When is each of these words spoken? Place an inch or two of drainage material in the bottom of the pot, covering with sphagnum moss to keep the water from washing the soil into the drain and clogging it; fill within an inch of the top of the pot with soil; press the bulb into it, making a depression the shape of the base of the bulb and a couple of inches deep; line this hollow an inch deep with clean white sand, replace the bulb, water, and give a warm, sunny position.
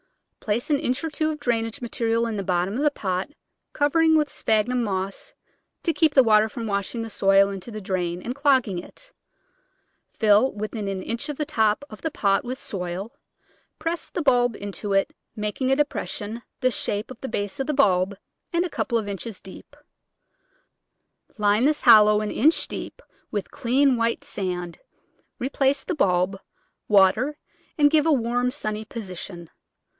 Place 0.39 0.71
an 0.71 0.79
inch 0.79 1.03
or 1.03 1.09
two 1.11 1.29
of 1.29 1.39
drainage 1.39 1.79
material 1.81 2.25
in 2.25 2.35
the 2.35 2.43
bottom 2.43 2.73
of 2.73 2.81
the 2.81 2.89
pot, 2.89 3.29
covering 3.73 4.17
with 4.17 4.31
sphagnum 4.31 4.83
moss 4.83 5.35
to 5.83 5.93
keep 5.93 6.15
the 6.15 6.23
water 6.23 6.49
from 6.49 6.65
washing 6.65 7.03
the 7.03 7.11
soil 7.11 7.49
into 7.51 7.69
the 7.69 7.79
drain 7.79 8.19
and 8.23 8.33
clogging 8.33 8.79
it; 8.79 9.11
fill 10.09 10.51
within 10.53 10.87
an 10.87 11.03
inch 11.03 11.29
of 11.29 11.37
the 11.37 11.45
top 11.45 11.85
of 11.91 12.01
the 12.01 12.09
pot 12.09 12.43
with 12.43 12.57
soil; 12.57 13.11
press 13.77 14.09
the 14.09 14.23
bulb 14.23 14.55
into 14.55 14.93
it, 14.93 15.13
making 15.35 15.71
a 15.71 15.75
depression 15.75 16.41
the 16.61 16.71
shape 16.71 17.11
of 17.11 17.21
the 17.21 17.29
base 17.29 17.59
of 17.59 17.67
the 17.67 17.73
bulb 17.75 18.17
and 18.51 18.65
a 18.65 18.69
couple 18.69 18.97
of 18.97 19.07
inches 19.07 19.39
deep; 19.39 19.75
line 21.37 21.65
this 21.65 21.83
hollow 21.83 22.21
an 22.21 22.31
inch 22.31 22.67
deep 22.67 23.03
with 23.29 23.51
clean 23.51 23.95
white 23.95 24.23
sand, 24.23 24.79
replace 25.37 25.83
the 25.83 25.93
bulb, 25.95 26.39
water, 26.87 27.37
and 27.77 27.91
give 27.91 28.07
a 28.07 28.11
warm, 28.11 28.49
sunny 28.49 28.83
position. 28.83 29.47